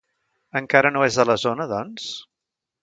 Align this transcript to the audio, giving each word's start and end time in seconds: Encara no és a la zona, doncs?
Encara 0.61 0.91
no 0.95 1.05
és 1.09 1.21
a 1.23 1.27
la 1.33 1.37
zona, 1.45 1.69
doncs? 1.77 2.13